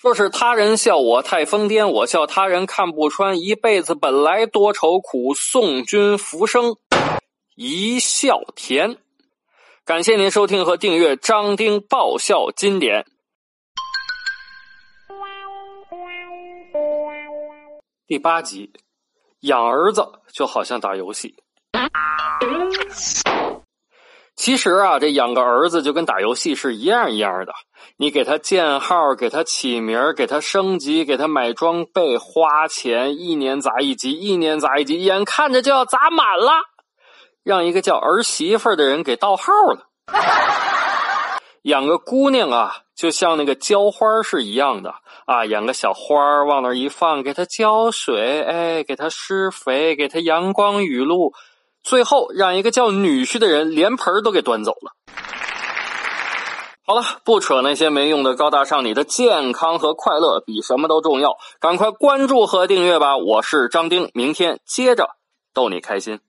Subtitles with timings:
[0.00, 3.38] 说是他人笑我太疯癫，我笑他人看不穿。
[3.38, 6.78] 一辈子本来多愁苦，送君浮生
[7.54, 8.96] 一笑甜。
[9.84, 13.04] 感谢您收听和订阅张丁爆笑经典
[18.06, 18.72] 第八集。
[19.40, 21.34] 养儿子就好像打游戏。
[24.40, 27.52] 其实啊，这养个儿子就跟打游戏是一样一样的。
[27.98, 36.52] 你给他建号，给他起名，给他升级，给他买装备，花钱，一年砸一级，一年砸一级，眼看着就要砸满了，
[37.44, 39.88] 让一个叫儿媳妇的人给盗号了。
[41.64, 44.94] 养个姑娘啊，就像那个浇花是一样的
[45.26, 51.34] 啊，养个小花往那一放，给它浇水，哎，给它施肥，给它阳光雨露。
[51.82, 54.92] 最后让一个叫女婿的人连盆都给端走了。
[56.86, 61.36] 好了，不扯那些没用的高大上，你的健康和快乐比什么都重要。
[61.60, 63.16] 赶快关注和订阅吧！
[63.16, 65.10] 我是张丁，明天接着
[65.54, 66.20] 逗你开心。